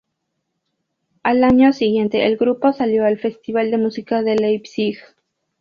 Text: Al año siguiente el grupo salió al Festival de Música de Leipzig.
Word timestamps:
Al 1.21 1.43
año 1.43 1.73
siguiente 1.73 2.25
el 2.25 2.35
grupo 2.35 2.73
salió 2.73 3.05
al 3.05 3.19
Festival 3.19 3.69
de 3.69 3.77
Música 3.77 4.23
de 4.23 4.35
Leipzig. 4.35 4.97